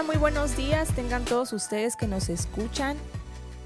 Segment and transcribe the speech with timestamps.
[0.00, 0.94] Hola, muy buenos días.
[0.94, 2.96] Tengan todos ustedes que nos escuchan.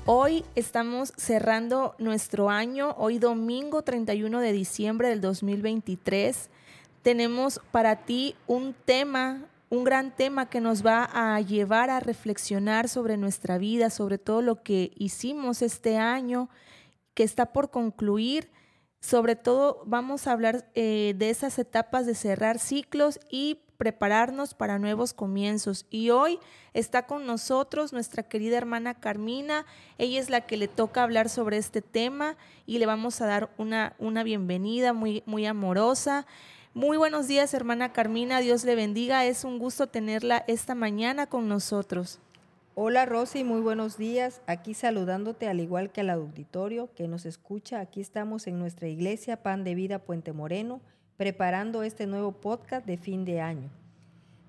[0.05, 6.51] Hoy estamos cerrando nuestro año, hoy domingo 31 de diciembre del 2023.
[7.03, 12.89] Tenemos para ti un tema, un gran tema que nos va a llevar a reflexionar
[12.89, 16.51] sobre nuestra vida, sobre todo lo que hicimos este año,
[17.15, 18.51] que está por concluir.
[18.99, 24.79] Sobre todo vamos a hablar eh, de esas etapas de cerrar ciclos y prepararnos para
[24.79, 25.87] nuevos comienzos.
[25.91, 26.39] Y hoy
[26.73, 29.67] está con nosotros nuestra querida hermana Carmina.
[29.99, 33.51] Ella es la que le toca hablar sobre este tema y le vamos a dar
[33.59, 36.27] una, una bienvenida muy, muy amorosa.
[36.73, 38.41] Muy buenos días, hermana Carmina.
[38.41, 39.25] Dios le bendiga.
[39.25, 42.19] Es un gusto tenerla esta mañana con nosotros.
[42.77, 44.41] Hola Rosy, muy buenos días.
[44.49, 47.79] Aquí saludándote al igual que al auditorio que nos escucha.
[47.79, 50.81] Aquí estamos en nuestra iglesia Pan de Vida Puente Moreno
[51.17, 53.71] preparando este nuevo podcast de fin de año,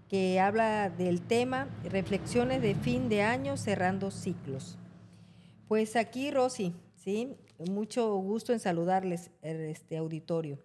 [0.09, 4.77] que habla del tema Reflexiones de fin de año cerrando ciclos.
[5.67, 7.37] Pues aquí, Rosy, ¿sí?
[7.69, 10.59] mucho gusto en saludarles, este auditorio.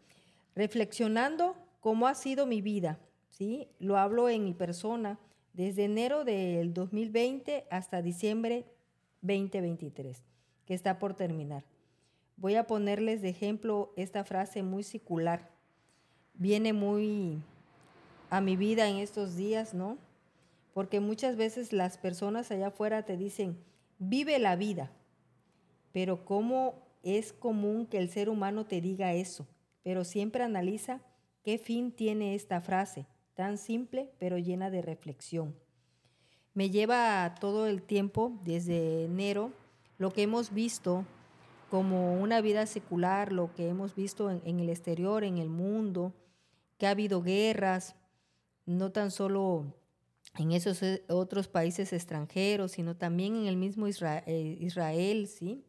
[0.54, 3.68] Reflexionando cómo ha sido mi vida, ¿sí?
[3.78, 5.18] lo hablo en mi persona
[5.52, 8.64] desde enero del 2020 hasta diciembre
[9.20, 10.22] 2023,
[10.64, 11.64] que está por terminar.
[12.36, 15.59] Voy a ponerles de ejemplo esta frase muy circular
[16.40, 17.38] viene muy
[18.30, 19.98] a mi vida en estos días, ¿no?
[20.72, 23.58] Porque muchas veces las personas allá afuera te dicen,
[23.98, 24.90] vive la vida,
[25.92, 29.46] pero ¿cómo es común que el ser humano te diga eso?
[29.82, 31.02] Pero siempre analiza
[31.44, 35.54] qué fin tiene esta frase, tan simple pero llena de reflexión.
[36.54, 39.52] Me lleva todo el tiempo, desde enero,
[39.98, 41.04] lo que hemos visto
[41.68, 46.14] como una vida secular, lo que hemos visto en, en el exterior, en el mundo,
[46.80, 47.94] que ha habido guerras,
[48.64, 49.66] no tan solo
[50.38, 55.62] en esos eh, otros países extranjeros, sino también en el mismo eh, Israel, ¿sí?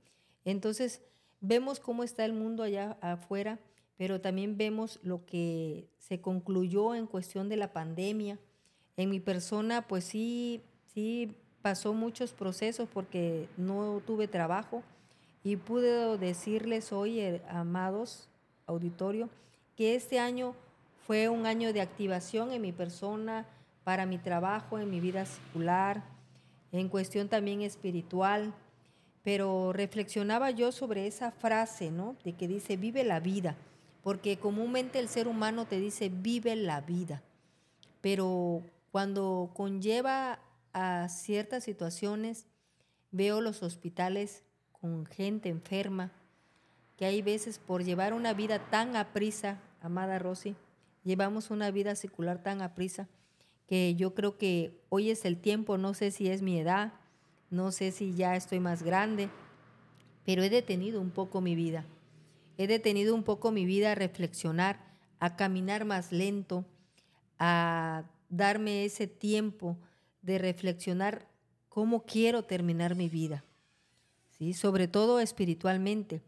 [0.45, 1.01] Entonces,
[1.41, 3.59] vemos cómo está el mundo allá afuera,
[3.97, 8.39] pero también vemos lo que se concluyó en cuestión de la pandemia.
[8.95, 10.61] En mi persona, pues sí,
[10.93, 14.81] sí pasó muchos procesos porque no tuve trabajo
[15.43, 18.29] y pude decirles hoy, eh, amados
[18.65, 19.29] auditorio,
[19.75, 20.55] que este año
[21.05, 23.45] fue un año de activación en mi persona,
[23.83, 26.03] para mi trabajo, en mi vida secular,
[26.71, 28.53] en cuestión también espiritual.
[29.23, 32.15] Pero reflexionaba yo sobre esa frase, ¿no?
[32.23, 33.55] De que dice, vive la vida.
[34.03, 37.21] Porque comúnmente el ser humano te dice, vive la vida.
[38.01, 40.39] Pero cuando conlleva
[40.73, 42.47] a ciertas situaciones,
[43.11, 46.11] veo los hospitales con gente enferma,
[46.97, 50.55] que hay veces por llevar una vida tan aprisa, amada Rosy,
[51.03, 53.09] Llevamos una vida secular tan aprisa
[53.67, 56.93] que yo creo que hoy es el tiempo, no sé si es mi edad,
[57.49, 59.29] no sé si ya estoy más grande,
[60.25, 61.85] pero he detenido un poco mi vida.
[62.57, 64.79] He detenido un poco mi vida a reflexionar,
[65.19, 66.65] a caminar más lento,
[67.39, 69.77] a darme ese tiempo
[70.21, 71.27] de reflexionar
[71.69, 73.43] cómo quiero terminar mi vida,
[74.37, 74.53] ¿sí?
[74.53, 76.21] sobre todo espiritualmente.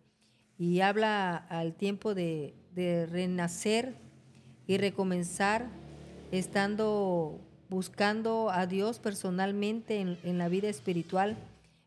[0.58, 4.03] Y habla al tiempo de, de renacer
[4.68, 5.70] y recomenzar
[6.32, 11.38] estando buscando a Dios personalmente en, la vida espiritual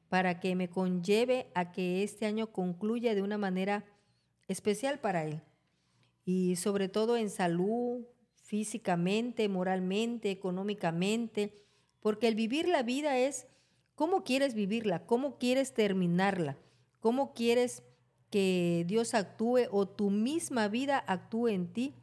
[0.09, 3.84] para que me conlleve a que este año concluya de una manera
[4.48, 5.42] especial para Él.
[6.25, 8.04] Y sobre todo en salud,
[8.34, 11.54] físicamente, moralmente, económicamente,
[12.00, 13.47] porque el vivir la vida es
[13.94, 16.56] cómo quieres vivirla, cómo quieres terminarla,
[17.00, 17.82] cómo quieres
[18.31, 21.94] que Dios actúe o tu misma vida actúe en ti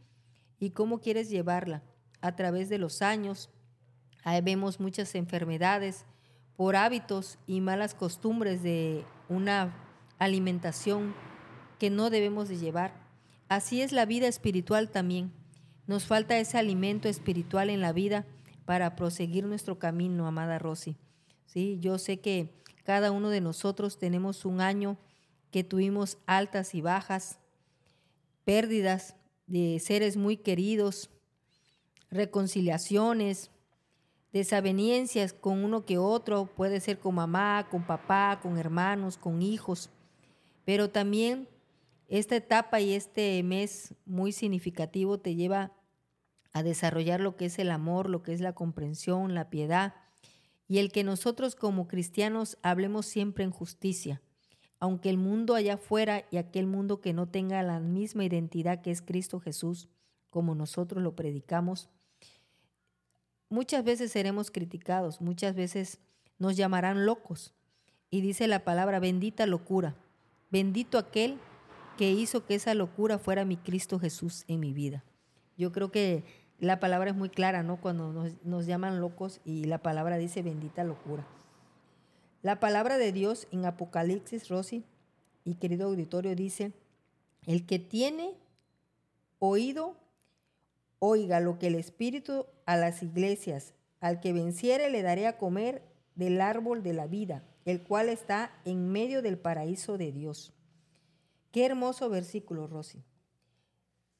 [0.64, 1.84] y cómo quieres llevarla
[2.22, 3.50] a través de los años.
[4.24, 6.06] Ahí vemos muchas enfermedades
[6.56, 9.76] por hábitos y malas costumbres de una
[10.20, 11.14] alimentación
[11.80, 12.94] que no debemos de llevar.
[13.50, 15.34] Así es la vida espiritual también.
[15.86, 18.26] Nos falta ese alimento espiritual en la vida
[18.64, 20.96] para proseguir nuestro camino, amada Rosy.
[21.46, 21.78] ¿Sí?
[21.82, 22.54] Yo sé que
[22.86, 24.98] cada uno de nosotros tenemos un año
[25.52, 27.38] que tuvimos altas y bajas,
[28.46, 29.18] pérdidas,
[29.48, 31.10] de seres muy queridos,
[32.10, 33.52] reconciliaciones,
[34.32, 39.90] desavenencias con uno que otro, puede ser con mamá, con papá, con hermanos, con hijos,
[40.66, 41.48] pero también
[42.08, 45.72] esta etapa y este mes muy significativo te lleva
[46.52, 49.96] a desarrollar lo que es el amor, lo que es la comprensión, la piedad,
[50.68, 54.22] y el que nosotros como cristianos hablemos siempre en justicia
[54.84, 58.92] aunque el mundo allá afuera y aquel mundo que no tenga la misma identidad que
[58.92, 59.88] es Cristo Jesús,
[60.30, 61.90] como nosotros lo predicamos,
[63.48, 66.00] muchas veces seremos criticados, muchas veces
[66.38, 67.54] nos llamarán locos.
[68.10, 69.96] Y dice la palabra, bendita locura,
[70.52, 71.40] bendito aquel
[71.98, 75.06] que hizo que esa locura fuera mi Cristo Jesús en mi vida.
[75.56, 76.26] Yo creo que
[76.60, 77.80] la palabra es muy clara, ¿no?
[77.80, 81.26] Cuando nos, nos llaman locos y la palabra dice bendita locura.
[82.44, 84.84] La palabra de Dios en Apocalipsis, Rosy
[85.46, 86.74] y querido auditorio, dice,
[87.46, 88.36] el que tiene
[89.40, 89.96] oído,
[91.00, 95.84] oiga lo que el Espíritu a las iglesias, al que venciere le daré a comer
[96.16, 100.52] del árbol de la vida, el cual está en medio del paraíso de Dios.
[101.54, 103.06] Qué hermoso versículo, Rosy.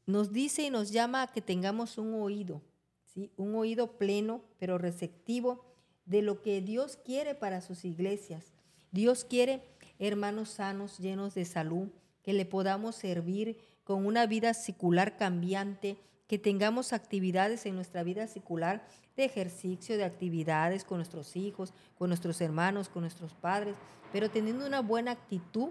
[0.06, 2.62] Nos dice y nos llama a que tengamos un oído,
[3.04, 3.34] ¿sí?
[3.36, 5.73] un oído pleno, pero receptivo
[6.06, 8.54] de lo que Dios quiere para sus iglesias.
[8.92, 9.62] Dios quiere
[10.00, 11.90] hermanos sanos, llenos de salud,
[12.24, 15.98] que le podamos servir con una vida secular cambiante,
[16.28, 22.10] que tengamos actividades en nuestra vida secular de ejercicio, de actividades con nuestros hijos, con
[22.10, 23.76] nuestros hermanos, con nuestros padres,
[24.12, 25.70] pero teniendo una buena actitud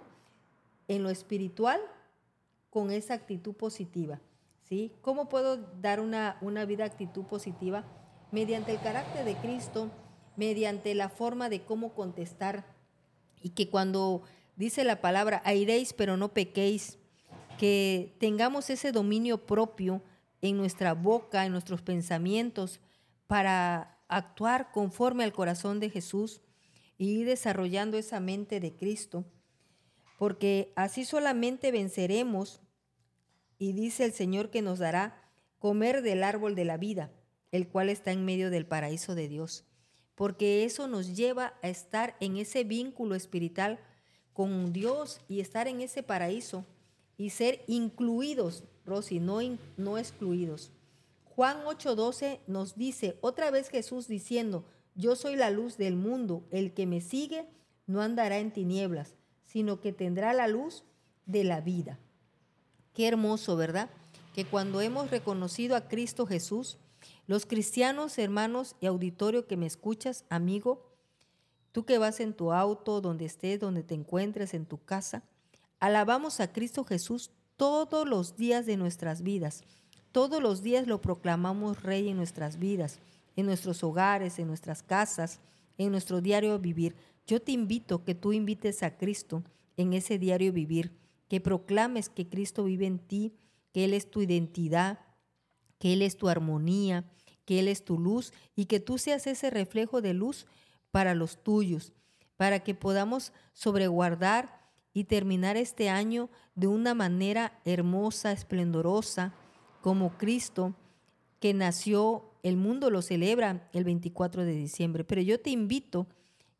[0.88, 1.80] en lo espiritual
[2.70, 4.20] con esa actitud positiva.
[4.62, 4.92] ¿sí?
[5.00, 7.84] ¿Cómo puedo dar una, una vida actitud positiva?
[8.30, 9.90] Mediante el carácter de Cristo,
[10.36, 12.64] mediante la forma de cómo contestar.
[13.42, 14.22] Y que cuando
[14.56, 16.98] dice la palabra, airéis pero no pequéis,
[17.58, 20.02] que tengamos ese dominio propio
[20.40, 22.80] en nuestra boca, en nuestros pensamientos,
[23.26, 26.40] para actuar conforme al corazón de Jesús
[26.98, 29.24] y ir desarrollando esa mente de Cristo,
[30.18, 32.60] porque así solamente venceremos,
[33.58, 35.22] y dice el Señor que nos dará
[35.60, 37.12] comer del árbol de la vida,
[37.52, 39.64] el cual está en medio del paraíso de Dios
[40.14, 43.78] porque eso nos lleva a estar en ese vínculo espiritual
[44.32, 46.64] con Dios y estar en ese paraíso
[47.16, 49.38] y ser incluidos, Rosy, no,
[49.76, 50.72] no excluidos.
[51.24, 54.64] Juan 8:12 nos dice, otra vez Jesús diciendo,
[54.94, 57.46] yo soy la luz del mundo, el que me sigue
[57.86, 59.14] no andará en tinieblas,
[59.44, 60.84] sino que tendrá la luz
[61.26, 61.98] de la vida.
[62.94, 63.90] Qué hermoso, ¿verdad?
[64.34, 66.78] Que cuando hemos reconocido a Cristo Jesús,
[67.26, 70.90] los cristianos, hermanos y auditorio que me escuchas, amigo,
[71.70, 75.22] tú que vas en tu auto, donde estés, donde te encuentres, en tu casa,
[75.78, 79.62] alabamos a Cristo Jesús todos los días de nuestras vidas.
[80.10, 82.98] Todos los días lo proclamamos Rey en nuestras vidas,
[83.36, 85.40] en nuestros hogares, en nuestras casas,
[85.78, 86.96] en nuestro diario vivir.
[87.26, 89.42] Yo te invito que tú invites a Cristo
[89.76, 90.92] en ese diario vivir,
[91.28, 93.32] que proclames que Cristo vive en ti,
[93.72, 94.98] que Él es tu identidad,
[95.82, 97.04] que Él es tu armonía,
[97.44, 100.46] que Él es tu luz y que tú seas ese reflejo de luz
[100.92, 101.92] para los tuyos,
[102.36, 104.60] para que podamos sobreguardar
[104.94, 109.34] y terminar este año de una manera hermosa, esplendorosa,
[109.80, 110.76] como Cristo,
[111.40, 116.06] que nació, el mundo lo celebra el 24 de diciembre, pero yo te invito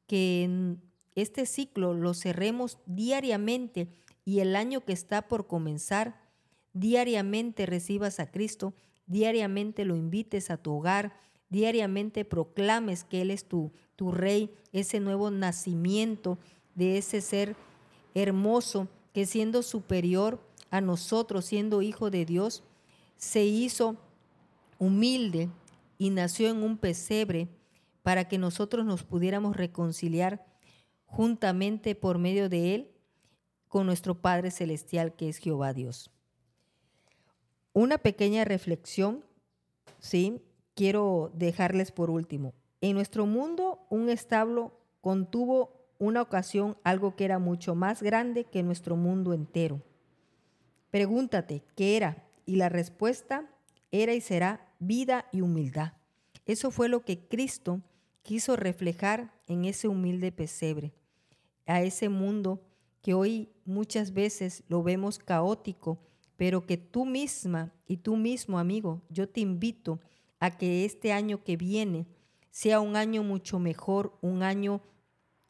[0.08, 0.82] que en
[1.14, 3.86] este ciclo lo cerremos diariamente
[4.25, 6.20] y el año que está por comenzar,
[6.72, 8.75] diariamente recibas a Cristo
[9.06, 11.12] diariamente lo invites a tu hogar,
[11.49, 16.38] diariamente proclames que Él es tu, tu rey, ese nuevo nacimiento
[16.75, 17.56] de ese ser
[18.14, 20.40] hermoso que siendo superior
[20.71, 22.62] a nosotros, siendo hijo de Dios,
[23.16, 23.97] se hizo
[24.78, 25.50] humilde
[25.99, 27.49] y nació en un pesebre
[28.02, 30.44] para que nosotros nos pudiéramos reconciliar
[31.04, 32.90] juntamente por medio de Él
[33.68, 36.12] con nuestro Padre Celestial que es Jehová Dios.
[37.75, 39.25] Una pequeña reflexión,
[39.99, 40.43] ¿sí?
[40.75, 42.52] Quiero dejarles por último.
[42.81, 48.62] En nuestro mundo, un establo contuvo una ocasión algo que era mucho más grande que
[48.62, 49.81] nuestro mundo entero.
[50.91, 52.29] Pregúntate, ¿qué era?
[52.45, 53.49] Y la respuesta
[53.91, 55.93] era y será vida y humildad.
[56.45, 57.81] Eso fue lo que Cristo
[58.23, 60.93] quiso reflejar en ese humilde pesebre,
[61.67, 62.61] a ese mundo
[63.00, 65.99] que hoy muchas veces lo vemos caótico,
[66.42, 70.00] pero que tú misma y tú mismo, amigo, yo te invito
[70.40, 72.04] a que este año que viene
[72.50, 74.80] sea un año mucho mejor, un año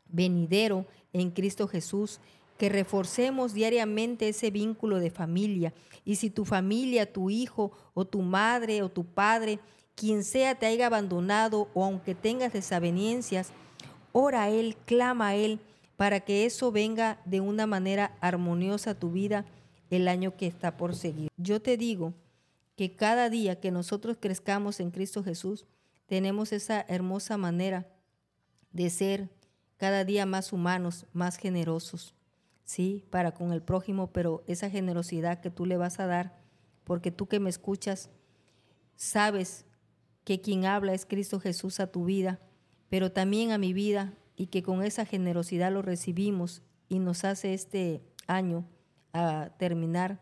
[0.05, 0.85] venidero
[1.15, 2.21] en Cristo Jesús,
[2.59, 5.73] que reforcemos diariamente ese vínculo de familia.
[6.05, 9.61] Y si tu familia, tu hijo o tu madre o tu padre,
[9.95, 13.51] quien sea, te haya abandonado o aunque tengas desavenencias,
[14.13, 15.59] ora a Él, clama a Él
[15.97, 19.47] para que eso venga de una manera armoniosa a tu vida
[19.93, 21.31] el año que está por seguir.
[21.37, 22.15] Yo te digo
[22.77, 25.67] que cada día que nosotros crezcamos en Cristo Jesús,
[26.07, 27.87] tenemos esa hermosa manera
[28.73, 29.29] de ser
[29.77, 32.15] cada día más humanos, más generosos,
[32.65, 33.05] ¿sí?
[33.11, 36.41] Para con el prójimo, pero esa generosidad que tú le vas a dar,
[36.85, 38.09] porque tú que me escuchas,
[38.97, 39.67] sabes
[40.25, 42.41] que quien habla es Cristo Jesús a tu vida,
[42.89, 47.53] pero también a mi vida, y que con esa generosidad lo recibimos y nos hace
[47.53, 48.65] este año
[49.13, 50.21] a terminar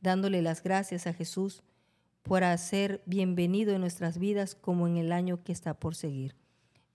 [0.00, 1.62] dándole las gracias a Jesús
[2.22, 6.36] por ser bienvenido en nuestras vidas como en el año que está por seguir.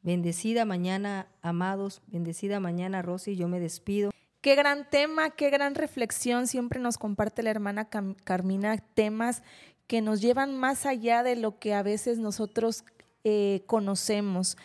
[0.01, 4.11] Bendecida mañana, amados, bendecida mañana, Rosy, yo me despido.
[4.41, 6.47] Qué gran tema, qué gran reflexión.
[6.47, 7.87] Siempre nos comparte la hermana
[8.23, 9.41] Carmina temas
[9.87, 12.83] que nos llevan más allá de lo que a veces nosotros
[13.23, 14.57] eh, conocemos.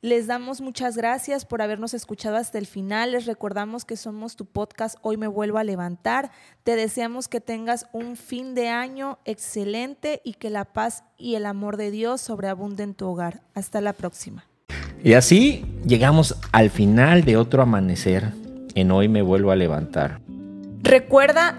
[0.00, 3.10] Les damos muchas gracias por habernos escuchado hasta el final.
[3.10, 6.30] Les recordamos que somos tu podcast Hoy me vuelvo a levantar.
[6.62, 11.46] Te deseamos que tengas un fin de año excelente y que la paz y el
[11.46, 13.42] amor de Dios sobreabunden en tu hogar.
[13.54, 14.46] Hasta la próxima.
[15.02, 18.32] Y así llegamos al final de otro amanecer
[18.76, 20.20] en Hoy me vuelvo a levantar.
[20.80, 21.58] Recuerda,